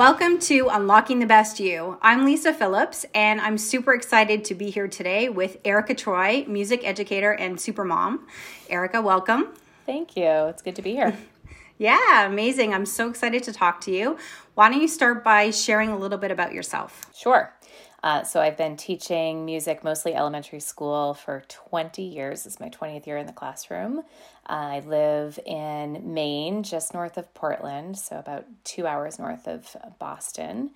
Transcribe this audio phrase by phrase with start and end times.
[0.00, 1.98] Welcome to Unlocking the Best You.
[2.00, 6.80] I'm Lisa Phillips, and I'm super excited to be here today with Erica Troy, music
[6.84, 8.20] educator and supermom.
[8.70, 9.48] Erica, welcome.
[9.84, 10.24] Thank you.
[10.24, 11.18] It's good to be here.
[11.78, 12.72] yeah, amazing.
[12.72, 14.16] I'm so excited to talk to you.
[14.54, 17.04] Why don't you start by sharing a little bit about yourself?
[17.14, 17.52] Sure.
[18.02, 22.46] Uh, so I've been teaching music, mostly elementary school, for 20 years.
[22.46, 24.02] It's my 20th year in the classroom.
[24.46, 30.70] I live in Maine, just north of Portland, so about two hours north of Boston.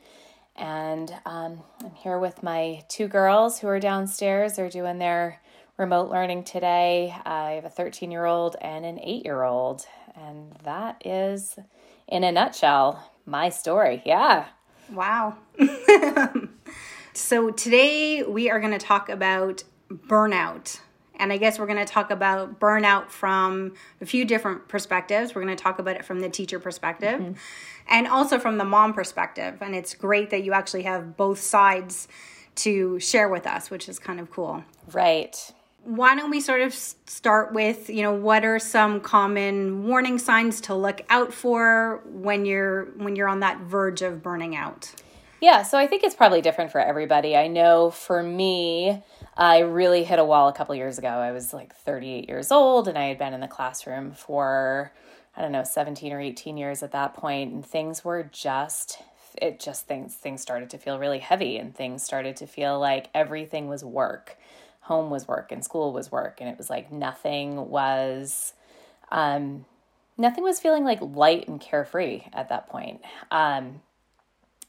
[0.57, 4.55] And um, I'm here with my two girls who are downstairs.
[4.55, 5.41] They're doing their
[5.77, 7.15] remote learning today.
[7.25, 9.87] I have a 13 year old and an 8 year old.
[10.15, 11.59] And that is,
[12.07, 14.03] in a nutshell, my story.
[14.05, 14.47] Yeah.
[14.93, 15.39] Wow.
[17.17, 20.81] So today we are going to talk about burnout.
[21.15, 25.33] And I guess we're going to talk about burnout from a few different perspectives.
[25.33, 27.33] We're going to talk about it from the teacher perspective mm-hmm.
[27.89, 29.59] and also from the mom perspective.
[29.61, 32.09] And it's great that you actually have both sides
[32.57, 34.65] to share with us, which is kind of cool.
[34.93, 35.37] Right.
[35.85, 40.61] Why don't we sort of start with, you know, what are some common warning signs
[40.63, 44.93] to look out for when you're when you're on that verge of burning out?
[45.45, 47.37] Yeah, so I think it's probably different for everybody.
[47.37, 49.03] I know for me,
[49.37, 51.09] I really hit a wall a couple years ago.
[51.09, 54.91] I was like 38 years old and I had been in the classroom for
[55.37, 59.03] I don't know, 17 or 18 years at that point and things were just
[59.37, 63.11] it just things things started to feel really heavy and things started to feel like
[63.13, 64.39] everything was work.
[64.85, 68.55] Home was work and school was work and it was like nothing was
[69.13, 69.67] um
[70.17, 73.03] nothing was feeling like light and carefree at that point.
[73.31, 73.83] Um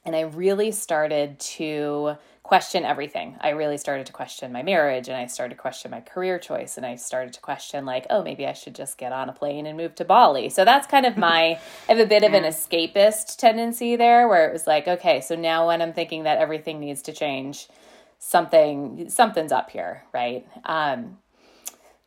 [0.05, 3.35] and I really started to question everything.
[3.41, 6.77] I really started to question my marriage and I started to question my career choice
[6.77, 9.65] and I started to question like, oh, maybe I should just get on a plane
[9.65, 10.49] and move to Bali.
[10.49, 14.47] So that's kind of my I have a bit of an escapist tendency there where
[14.47, 17.67] it was like, okay, so now when I'm thinking that everything needs to change,
[18.19, 20.45] something something's up here, right?
[20.65, 21.17] Um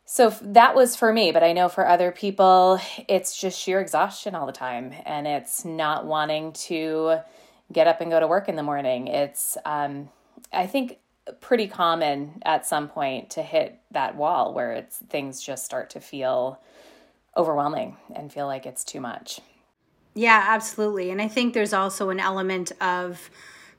[0.05, 2.79] so that was for me, but I know for other people
[3.09, 7.19] it's just sheer exhaustion all the time and it's not wanting to
[7.71, 9.07] get up and go to work in the morning.
[9.07, 10.09] It's, um,
[10.51, 10.99] I think,
[11.41, 15.99] pretty common at some point to hit that wall where it's things just start to
[15.99, 16.59] feel
[17.37, 19.39] overwhelming and feel like it's too much.
[20.15, 21.11] Yeah, absolutely.
[21.11, 23.29] And I think there's also an element of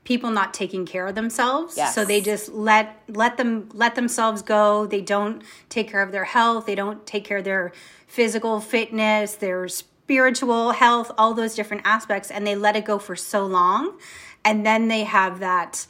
[0.03, 1.77] people not taking care of themselves.
[1.77, 1.93] Yes.
[1.93, 4.87] So they just let let them let themselves go.
[4.87, 6.65] They don't take care of their health.
[6.65, 7.71] They don't take care of their
[8.07, 9.67] physical fitness, their
[10.11, 13.97] spiritual health, all those different aspects, and they let it go for so long.
[14.43, 15.87] And then they have that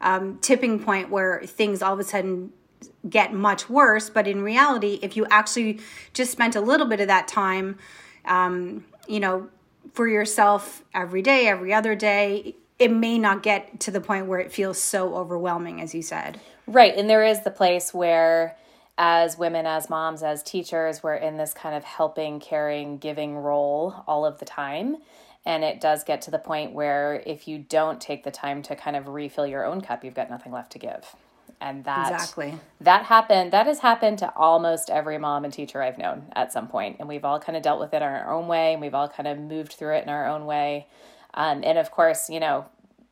[0.00, 2.52] um, tipping point where things all of a sudden
[3.08, 4.10] get much worse.
[4.10, 5.78] But in reality, if you actually
[6.14, 7.78] just spent a little bit of that time,
[8.24, 9.48] um, you know,
[9.92, 14.40] for yourself every day, every other day, it may not get to the point where
[14.40, 16.40] it feels so overwhelming, as you said.
[16.66, 16.96] Right.
[16.96, 18.56] And there is the place where
[19.02, 24.04] as women, as moms, as teachers, we're in this kind of helping, caring, giving role
[24.06, 24.98] all of the time.
[25.46, 28.76] And it does get to the point where if you don't take the time to
[28.76, 31.16] kind of refill your own cup, you've got nothing left to give.
[31.62, 33.52] And that exactly that happened.
[33.52, 37.08] That has happened to almost every mom and teacher I've known at some point, and
[37.08, 39.26] we've all kind of dealt with it in our own way, and we've all kind
[39.26, 40.86] of moved through it in our own way.
[41.32, 42.66] Um, and of course, you know,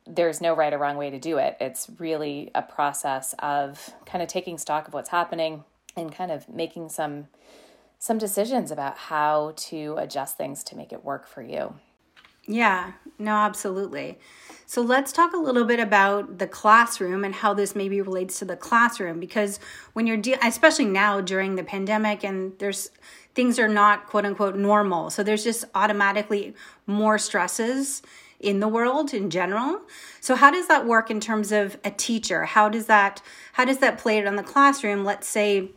[0.05, 1.57] there's no right or wrong way to do it.
[1.59, 5.63] It's really a process of kind of taking stock of what's happening,
[5.99, 7.27] and kind of making some
[8.01, 11.75] some decisions about how to adjust things to make it work for you.
[12.47, 14.17] Yeah, no, absolutely.
[14.65, 18.45] So let's talk a little bit about the classroom and how this maybe relates to
[18.45, 19.59] the classroom because
[19.93, 22.89] when you're de- especially now during the pandemic and there's
[23.35, 25.09] things are not quote unquote normal.
[25.09, 26.55] So there's just automatically
[26.87, 28.01] more stresses
[28.39, 29.81] in the world in general.
[30.21, 32.45] So how does that work in terms of a teacher?
[32.45, 33.21] How does that
[33.53, 35.03] how does that play it on the classroom?
[35.03, 35.71] Let's say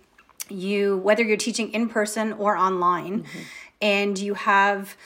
[0.53, 3.41] you whether you're teaching in person or online mm-hmm.
[3.81, 4.97] and you have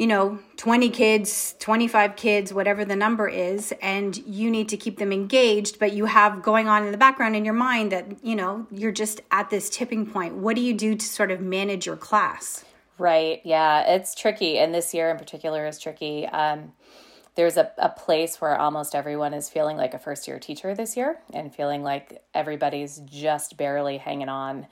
[0.00, 4.98] you know 20 kids 25 kids whatever the number is and you need to keep
[4.98, 8.34] them engaged but you have going on in the background in your mind that you
[8.34, 10.34] know you're just at this tipping point.
[10.34, 12.64] What do you do to sort of manage your class?
[12.96, 16.26] Right yeah it's tricky and this year in particular is tricky.
[16.26, 16.72] Um,
[17.34, 20.96] there's a, a place where almost everyone is feeling like a first year teacher this
[20.96, 24.66] year and feeling like everybody's just barely hanging on.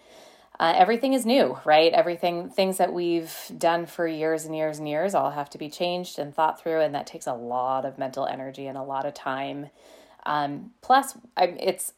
[0.60, 1.92] Uh, everything is new, right?
[1.92, 5.70] Everything, things that we've done for years and years and years, all have to be
[5.70, 9.06] changed and thought through, and that takes a lot of mental energy and a lot
[9.06, 9.70] of time.
[10.26, 11.92] Um, plus, I, it's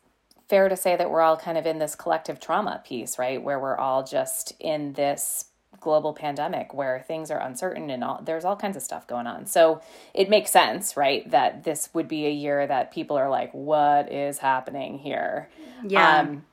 [0.50, 3.42] fair to say that we're all kind of in this collective trauma piece, right?
[3.42, 5.46] Where we're all just in this
[5.78, 9.46] global pandemic where things are uncertain and all, there's all kinds of stuff going on.
[9.46, 9.80] So
[10.12, 14.12] it makes sense, right, that this would be a year that people are like, what
[14.12, 15.48] is happening here?
[15.86, 16.18] Yeah.
[16.18, 16.44] Um,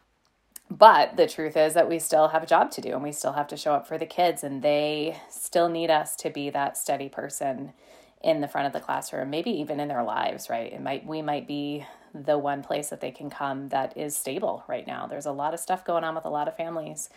[0.69, 3.33] but the truth is that we still have a job to do and we still
[3.33, 6.77] have to show up for the kids and they still need us to be that
[6.77, 7.73] steady person
[8.21, 11.21] in the front of the classroom maybe even in their lives right it might we
[11.21, 15.27] might be the one place that they can come that is stable right now there's
[15.27, 17.09] a lot of stuff going on with a lot of families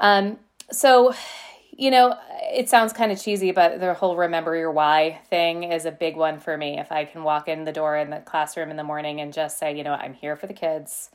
[0.00, 0.38] um,
[0.70, 1.14] so
[1.76, 2.16] you know
[2.52, 6.16] it sounds kind of cheesy but the whole remember your why thing is a big
[6.16, 8.84] one for me if i can walk in the door in the classroom in the
[8.84, 11.10] morning and just say you know i'm here for the kids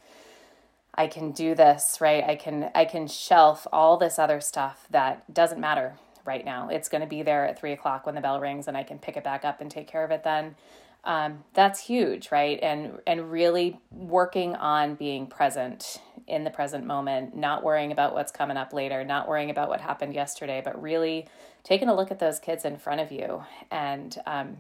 [0.96, 2.24] I can do this, right?
[2.24, 5.96] I can I can shelf all this other stuff that doesn't matter
[6.26, 6.70] right now.
[6.70, 9.00] It's going to be there at three o'clock when the bell rings, and I can
[9.00, 10.56] pick it back up and take care of it then.
[11.04, 12.60] Um, that's huge, right?
[12.62, 18.32] And and really working on being present in the present moment, not worrying about what's
[18.32, 21.28] coming up later, not worrying about what happened yesterday, but really
[21.64, 24.58] taking a look at those kids in front of you and um,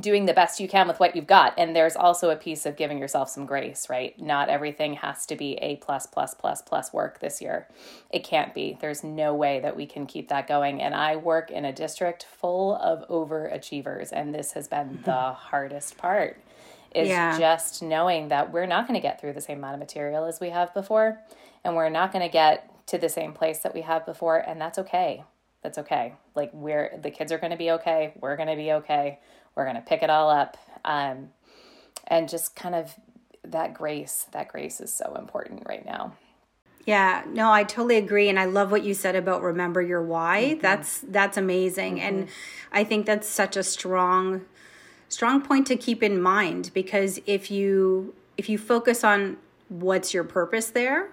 [0.00, 1.54] doing the best you can with what you've got.
[1.58, 4.18] And there's also a piece of giving yourself some grace right?
[4.20, 7.68] Not everything has to be a plus plus plus plus work this year.
[8.10, 8.78] It can't be.
[8.80, 10.80] There's no way that we can keep that going.
[10.80, 15.98] And i work in a district full of overachievers and this has been the hardest
[15.98, 16.40] part
[16.94, 17.38] is yeah.
[17.38, 20.40] just knowing that we're not going to get through the same amount of material as
[20.40, 21.20] we have before
[21.64, 24.60] and we're not going to get to the same place that we have before and
[24.60, 25.22] that's okay
[25.62, 28.72] that's okay like we're the kids are going to be okay we're going to be
[28.72, 29.18] okay
[29.54, 30.56] we're going to pick it all up.
[30.84, 31.30] Um,
[32.06, 32.94] and just kind of
[33.44, 36.14] that grace, that grace is so important right now.
[36.86, 40.52] Yeah, no, I totally agree and I love what you said about remember your why.
[40.52, 40.60] Mm-hmm.
[40.60, 42.06] That's that's amazing mm-hmm.
[42.06, 42.28] and
[42.72, 44.46] I think that's such a strong
[45.10, 49.36] strong point to keep in mind because if you if you focus on
[49.68, 51.10] what's your purpose there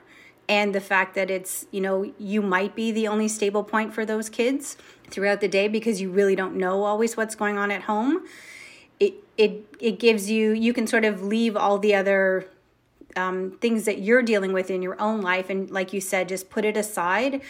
[0.47, 4.05] and the fact that it's, you know, you might be the only stable point for
[4.05, 4.77] those kids,
[5.09, 8.25] throughout the day because you really don't know always what's going on at home
[8.99, 12.49] it it it gives you you can sort of leave all the other
[13.15, 16.49] um, things that you're dealing with in your own life and like you said just
[16.49, 17.41] put it aside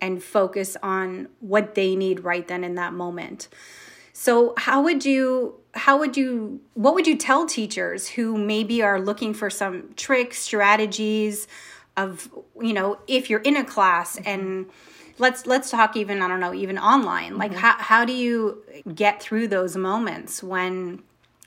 [0.00, 3.48] and focus on what they need right then in that moment.
[4.12, 9.00] So how would you how would you what would you tell teachers who maybe are
[9.00, 11.46] looking for some tricks strategies
[11.96, 12.30] of
[12.60, 14.66] you know if you're in a class and
[15.18, 17.40] let's let's talk even i don't know even online mm-hmm.
[17.40, 18.62] like how, how do you
[18.94, 21.02] get through those moments when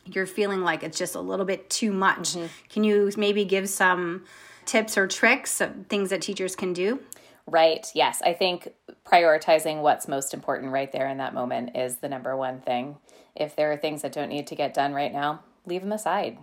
[0.05, 2.47] you're feeling like it's just a little bit too much mm-hmm.
[2.69, 4.23] can you maybe give some
[4.65, 6.99] tips or tricks of things that teachers can do
[7.47, 8.69] right yes i think
[9.05, 12.97] prioritizing what's most important right there in that moment is the number one thing
[13.35, 16.37] if there are things that don't need to get done right now leave them aside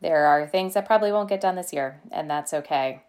[0.00, 3.02] there are things that probably won't get done this year and that's okay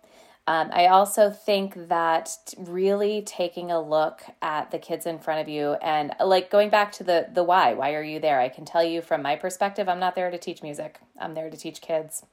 [0.50, 5.48] um, I also think that really taking a look at the kids in front of
[5.48, 8.40] you and like going back to the the why, why are you there?
[8.40, 11.00] I can tell you from my perspective, I'm not there to teach music.
[11.20, 12.26] I'm there to teach kids.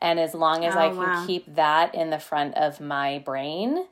[0.00, 1.26] And as long as oh, I can wow.
[1.26, 3.84] keep that in the front of my brain,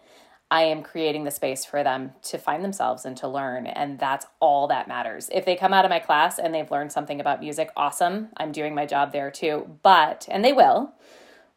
[0.50, 3.66] I am creating the space for them to find themselves and to learn.
[3.66, 5.28] And that's all that matters.
[5.32, 8.28] If they come out of my class and they've learned something about music, awesome.
[8.36, 9.76] I'm doing my job there too.
[9.82, 10.94] But, and they will,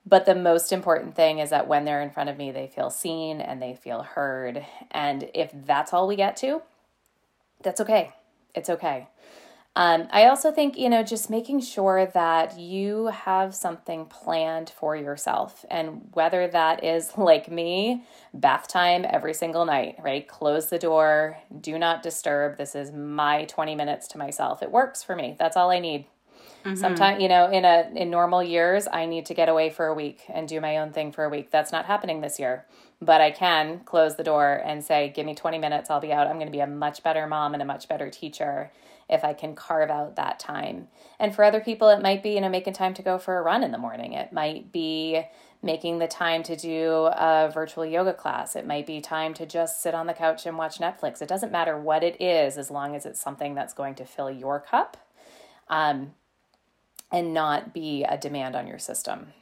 [0.05, 2.89] but the most important thing is that when they're in front of me, they feel
[2.89, 4.65] seen and they feel heard.
[4.89, 6.61] And if that's all we get to,
[7.61, 8.11] that's okay.
[8.55, 9.07] It's okay.
[9.73, 14.97] Um, I also think, you know, just making sure that you have something planned for
[14.97, 15.63] yourself.
[15.71, 20.27] And whether that is like me, bath time every single night, right?
[20.27, 22.57] Close the door, do not disturb.
[22.57, 24.61] This is my 20 minutes to myself.
[24.61, 25.35] It works for me.
[25.39, 26.05] That's all I need.
[26.65, 26.75] Mm-hmm.
[26.75, 29.95] Sometimes, you know, in a in normal years, I need to get away for a
[29.95, 31.49] week and do my own thing for a week.
[31.49, 32.67] That's not happening this year.
[33.01, 36.27] But I can close the door and say, "Give me 20 minutes, I'll be out.
[36.27, 38.71] I'm going to be a much better mom and a much better teacher
[39.11, 40.87] if I can carve out that time."
[41.19, 43.41] And for other people, it might be, you know, making time to go for a
[43.41, 44.13] run in the morning.
[44.13, 45.23] It might be
[45.63, 48.55] making the time to do a virtual yoga class.
[48.55, 51.21] It might be time to just sit on the couch and watch Netflix.
[51.21, 54.31] It doesn't matter what it is as long as it's something that's going to fill
[54.31, 54.97] your cup.
[55.69, 56.13] Um,
[57.11, 59.33] and not be a demand on your system.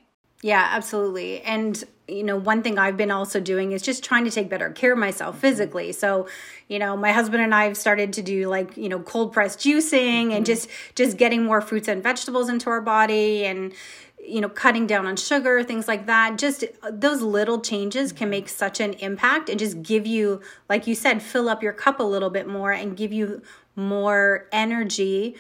[0.42, 1.42] Yeah, absolutely.
[1.42, 4.70] And you know, one thing I've been also doing is just trying to take better
[4.72, 5.42] care of myself mm-hmm.
[5.42, 5.92] physically.
[5.92, 6.28] So,
[6.68, 9.60] you know, my husband and I have started to do like, you know, cold pressed
[9.60, 10.32] juicing mm-hmm.
[10.32, 13.74] and just just getting more fruits and vegetables into our body and
[14.22, 16.38] you know, cutting down on sugar, things like that.
[16.38, 18.32] Just those little changes can mm-hmm.
[18.32, 22.00] make such an impact and just give you, like you said, fill up your cup
[22.00, 23.42] a little bit more and give you
[23.76, 25.36] more energy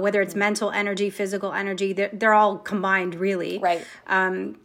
[0.00, 3.58] whether it's mental energy, physical energy, they're, they're all combined really.
[3.58, 3.84] Right.
[4.06, 4.56] Um,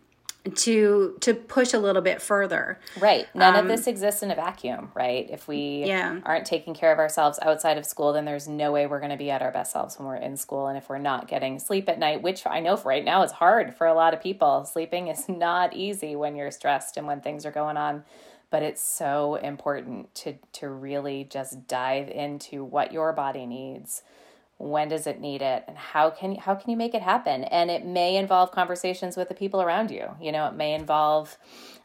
[0.56, 2.80] to to push a little bit further.
[3.00, 3.28] Right.
[3.34, 5.28] None um, of this exists in a vacuum, right?
[5.30, 6.20] If we yeah.
[6.24, 9.18] aren't taking care of ourselves outside of school, then there's no way we're going to
[9.18, 10.68] be at our best selves when we're in school.
[10.68, 13.32] And if we're not getting sleep at night, which I know for right now is
[13.32, 17.22] hard for a lot of people, sleeping is not easy when you're stressed and when
[17.22, 18.04] things are going on.
[18.50, 24.04] But it's so important to to really just dive into what your body needs
[24.58, 25.64] when does it need it?
[25.68, 27.44] And how can you, how can you make it happen?
[27.46, 30.10] And it may involve conversations with the people around you.
[30.22, 31.38] You know it may involve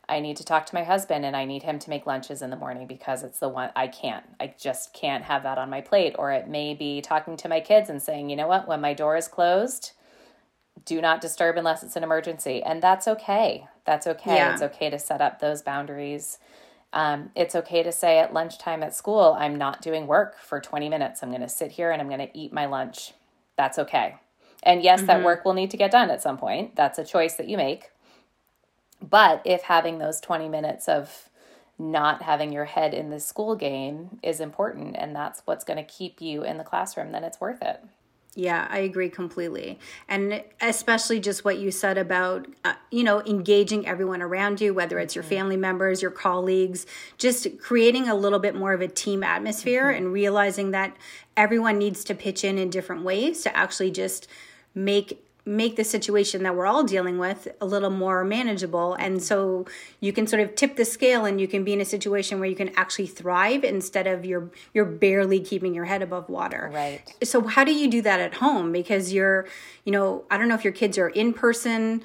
[0.08, 2.50] i need to talk to my husband and i need him to make lunches in
[2.50, 5.80] the morning because it's the one i can't i just can't have that on my
[5.80, 6.14] plate.
[6.18, 8.66] Or it may be talking to my kids and saying you know what?
[8.66, 9.92] When my door is closed
[10.84, 12.62] do not disturb unless it's an emergency.
[12.62, 13.66] And that's okay.
[13.84, 14.36] That's okay.
[14.36, 14.52] Yeah.
[14.52, 16.38] it's okay to set up those boundaries
[16.92, 20.88] um, it's okay to say at lunchtime at school, I'm not doing work for 20
[20.88, 21.22] minutes.
[21.22, 23.12] I'm going to sit here and I'm going to eat my lunch.
[23.56, 24.16] That's okay.
[24.62, 25.06] And yes, mm-hmm.
[25.06, 26.76] that work will need to get done at some point.
[26.76, 27.90] That's a choice that you make.
[29.00, 31.28] But if having those 20 minutes of
[31.78, 35.82] not having your head in the school game is important and that's what's going to
[35.82, 37.82] keep you in the classroom, then it's worth it.
[38.34, 39.78] Yeah, I agree completely.
[40.08, 44.98] And especially just what you said about, uh, you know, engaging everyone around you, whether
[44.98, 45.34] it's your mm-hmm.
[45.34, 46.86] family members, your colleagues,
[47.18, 50.04] just creating a little bit more of a team atmosphere mm-hmm.
[50.04, 50.96] and realizing that
[51.36, 54.28] everyone needs to pitch in in different ways to actually just
[54.74, 58.94] make make the situation that we're all dealing with a little more manageable.
[58.94, 59.66] And so
[60.00, 62.48] you can sort of tip the scale and you can be in a situation where
[62.48, 66.70] you can actually thrive instead of you're you're barely keeping your head above water.
[66.72, 67.02] Right.
[67.24, 68.70] So how do you do that at home?
[68.70, 69.46] Because you're
[69.84, 72.02] you know i don't know if your kids are in person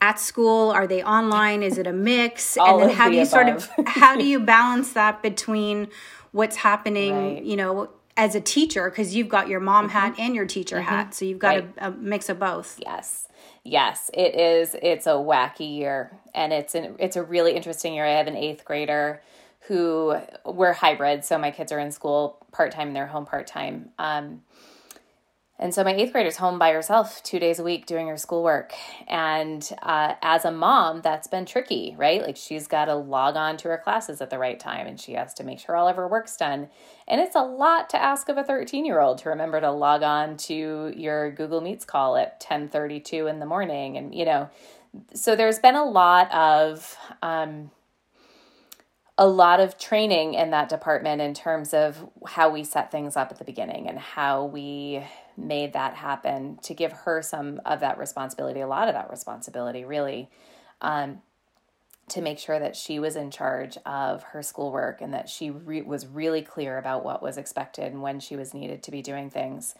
[0.00, 0.70] at school.
[0.70, 1.62] Are they online?
[1.62, 2.56] Is it a mix?
[2.66, 3.30] And then how do you above.
[3.30, 5.88] sort of how do you balance that between
[6.32, 7.42] what's happening right.
[7.42, 9.92] you know as a teacher because you've got your mom mm-hmm.
[9.92, 10.88] hat and your teacher mm-hmm.
[10.88, 11.68] hat so you've got right.
[11.78, 13.28] a, a, mix of both yes
[13.64, 18.04] yes it is it's a wacky year and it's an it's a really interesting year
[18.06, 19.20] i have an eighth grader
[19.68, 24.40] who we're hybrid so my kids are in school part-time and they're home part-time um,
[25.58, 28.74] and so my eighth grader's home by herself two days a week doing her schoolwork.
[29.08, 32.20] And uh, as a mom, that's been tricky, right?
[32.20, 35.12] Like she's got to log on to her classes at the right time and she
[35.12, 36.68] has to make sure all of her work's done.
[37.08, 40.02] And it's a lot to ask of a 13 year old to remember to log
[40.02, 43.96] on to your Google Meets call at 1032 in the morning.
[43.96, 44.50] And, you know,
[45.14, 47.70] so there's been a lot of, um,
[49.16, 53.30] a lot of training in that department in terms of how we set things up
[53.30, 55.02] at the beginning and how we
[55.36, 59.84] made that happen to give her some of that responsibility, a lot of that responsibility,
[59.84, 60.30] really,
[60.80, 61.20] um,
[62.08, 65.82] to make sure that she was in charge of her schoolwork and that she re-
[65.82, 69.28] was really clear about what was expected and when she was needed to be doing
[69.28, 69.74] things.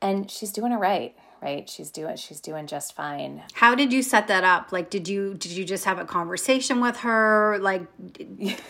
[0.00, 1.68] And she's doing it right right?
[1.68, 3.42] She's doing she's doing just fine.
[3.54, 4.72] How did you set that up?
[4.72, 7.58] Like did you did you just have a conversation with her?
[7.60, 7.82] Like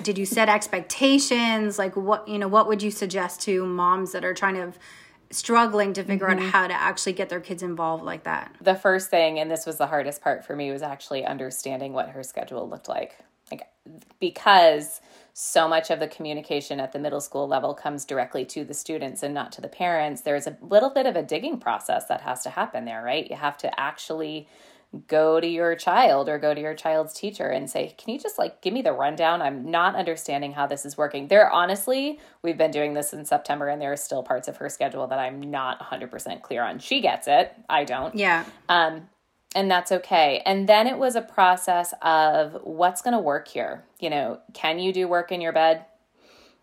[0.03, 1.79] did you set expectations?
[1.79, 4.73] Like what you know what would you suggest to moms that are trying to
[5.31, 6.45] struggling to figure mm-hmm.
[6.45, 8.55] out how to actually get their kids involved like that.
[8.61, 12.11] The first thing, and this was the hardest part for me, was actually understanding what
[12.11, 13.17] her schedule looked like.
[13.51, 13.69] Like,
[14.19, 15.01] because
[15.33, 19.23] so much of the communication at the middle school level comes directly to the students
[19.23, 22.43] and not to the parents, there's a little bit of a digging process that has
[22.43, 23.29] to happen there, right?
[23.31, 24.49] You have to actually
[25.07, 28.39] go to your child or go to your child's teacher and say, Can you just
[28.39, 29.41] like give me the rundown?
[29.41, 31.29] I'm not understanding how this is working.
[31.29, 34.69] There, honestly, we've been doing this in September and there are still parts of her
[34.69, 36.81] schedule that I'm not 100% clear on.
[36.81, 38.15] She gets it, I don't.
[38.17, 38.45] Yeah.
[38.69, 39.09] Um,
[39.54, 40.42] and that's okay.
[40.47, 43.85] And then it was a process of what's going to work here.
[43.99, 45.85] You know, can you do work in your bed?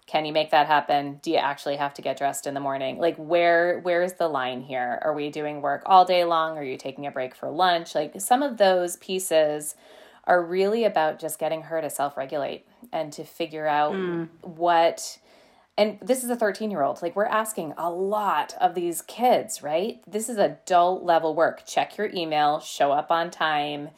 [0.08, 2.98] can you make that happen do you actually have to get dressed in the morning
[2.98, 6.77] like where where's the line here are we doing work all day long are you
[6.77, 9.75] taking a break for lunch like some of those pieces
[10.24, 14.27] are really about just getting her to self-regulate and to figure out mm.
[14.41, 15.20] what
[15.77, 19.62] and this is a 13 year old like we're asking a lot of these kids
[19.62, 20.01] right?
[20.07, 21.65] This is adult level work.
[21.65, 23.89] Check your email show up on time.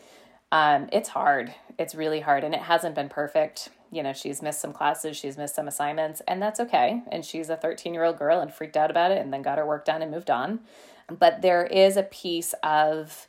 [0.52, 1.54] Um, it's hard.
[1.78, 2.44] It's really hard.
[2.44, 3.70] And it hasn't been perfect.
[3.92, 7.02] You know, she's missed some classes, she's missed some assignments, and that's okay.
[7.12, 9.58] And she's a 13 year old girl and freaked out about it and then got
[9.58, 10.60] her work done and moved on.
[11.08, 13.28] But there is a piece of,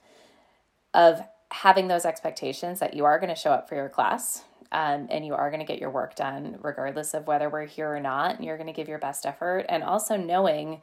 [0.92, 5.08] of having those expectations that you are going to show up for your class um,
[5.10, 8.00] and you are going to get your work done regardless of whether we're here or
[8.00, 8.36] not.
[8.36, 9.66] And you're going to give your best effort.
[9.68, 10.82] And also knowing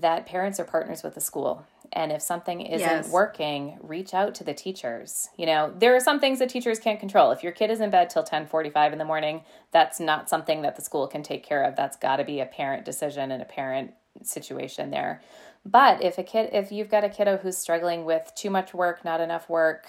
[0.00, 3.10] that parents are partners with the school and if something isn't yes.
[3.10, 7.00] working reach out to the teachers you know there are some things that teachers can't
[7.00, 10.62] control if your kid is in bed till 10:45 in the morning that's not something
[10.62, 13.42] that the school can take care of that's got to be a parent decision and
[13.42, 15.20] a parent situation there
[15.64, 19.04] but if a kid if you've got a kiddo who's struggling with too much work
[19.04, 19.86] not enough work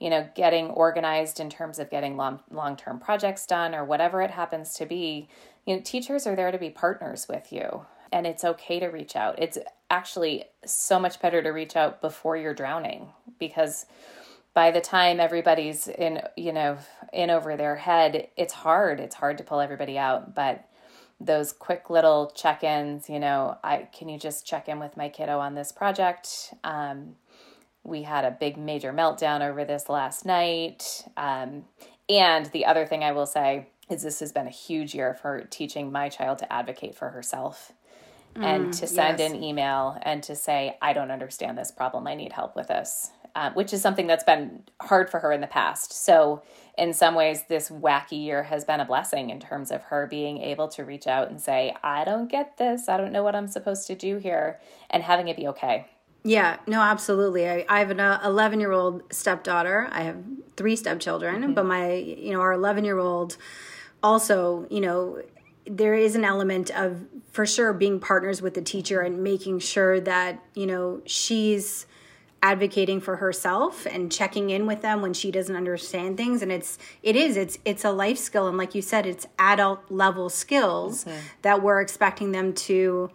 [0.00, 4.22] you know, getting organized in terms of getting long long term projects done or whatever
[4.22, 5.28] it happens to be,
[5.66, 7.86] you know, teachers are there to be partners with you.
[8.12, 9.38] And it's okay to reach out.
[9.38, 9.58] It's
[9.90, 13.86] actually so much better to reach out before you're drowning because
[14.54, 16.78] by the time everybody's in, you know,
[17.12, 19.00] in over their head, it's hard.
[19.00, 20.34] It's hard to pull everybody out.
[20.34, 20.66] But
[21.20, 25.38] those quick little check-ins, you know, I can you just check in with my kiddo
[25.40, 26.54] on this project?
[26.64, 27.16] Um,
[27.86, 31.04] we had a big major meltdown over this last night.
[31.16, 31.64] Um,
[32.08, 35.42] and the other thing I will say is this has been a huge year for
[35.50, 37.72] teaching my child to advocate for herself
[38.34, 39.32] mm, and to send yes.
[39.32, 42.06] an email and to say, I don't understand this problem.
[42.06, 45.40] I need help with this, uh, which is something that's been hard for her in
[45.40, 45.92] the past.
[45.92, 46.42] So,
[46.76, 50.42] in some ways, this wacky year has been a blessing in terms of her being
[50.42, 52.86] able to reach out and say, I don't get this.
[52.86, 55.86] I don't know what I'm supposed to do here, and having it be okay.
[56.26, 57.48] Yeah, no, absolutely.
[57.48, 59.88] I, I have an 11 year old stepdaughter.
[59.92, 60.16] I have
[60.56, 61.52] three stepchildren, mm-hmm.
[61.54, 63.36] but my, you know, our 11 year old
[64.02, 65.22] also, you know,
[65.66, 70.00] there is an element of for sure being partners with the teacher and making sure
[70.00, 71.86] that, you know, she's
[72.42, 76.78] advocating for herself and checking in with them when she doesn't understand things and it's
[77.02, 81.04] it is it's it's a life skill and like you said it's adult level skills
[81.04, 81.18] mm-hmm.
[81.40, 83.10] that we're expecting them to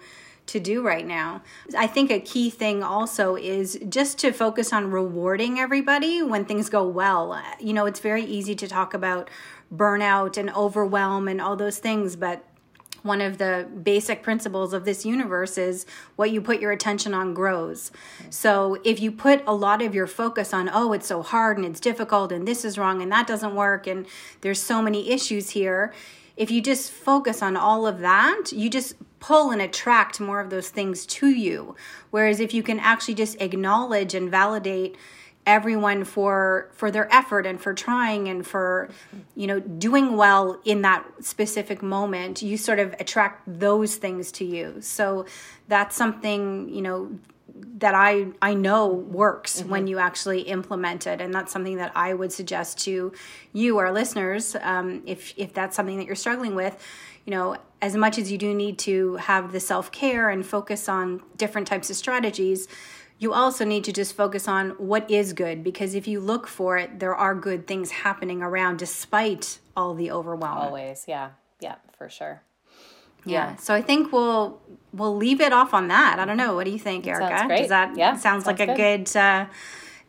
[0.48, 1.42] to do right now.
[1.78, 6.70] I think a key thing also is just to focus on rewarding everybody when things
[6.70, 7.42] go well.
[7.60, 9.30] You know, it's very easy to talk about
[9.74, 12.46] burnout and overwhelm and all those things, but
[13.04, 17.34] one of the basic principles of this universe is what you put your attention on
[17.34, 17.92] grows.
[18.30, 21.66] So if you put a lot of your focus on, oh, it's so hard and
[21.66, 24.06] it's difficult and this is wrong and that doesn't work and
[24.42, 25.94] there's so many issues here,
[26.36, 30.50] if you just focus on all of that, you just pull and attract more of
[30.50, 31.76] those things to you.
[32.10, 34.98] Whereas if you can actually just acknowledge and validate
[35.46, 38.90] everyone for for their effort and for trying and for
[39.36, 44.46] you know doing well in that specific moment you sort of attract those things to
[44.46, 45.26] you so
[45.68, 47.12] that's something you know
[47.78, 49.70] that I I know works mm-hmm.
[49.70, 53.12] when you actually implement it, and that's something that I would suggest to
[53.54, 56.78] you, our listeners, um, if if that's something that you're struggling with.
[57.26, 60.90] You know, as much as you do need to have the self care and focus
[60.90, 62.68] on different types of strategies,
[63.20, 66.78] you also need to just focus on what is good because if you look for
[66.78, 70.58] it, there are good things happening around despite all the overwhelm.
[70.58, 72.42] Always, yeah, yeah, for sure.
[73.26, 73.56] Yeah.
[73.58, 74.62] So I think we'll
[74.94, 76.20] we'll leave it off on that.
[76.20, 76.56] I don't know.
[76.56, 77.28] What do you think, Erica?
[77.28, 77.60] Sounds great.
[77.60, 79.46] Does that yeah, sounds, sounds like a good, good uh,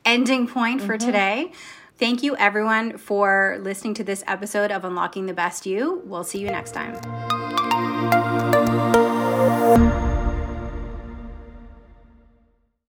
[0.04, 1.06] ending point for mm-hmm.
[1.06, 1.52] today.
[1.98, 6.02] Thank you everyone for listening to this episode of Unlocking the Best You.
[6.04, 6.98] We'll see you next time.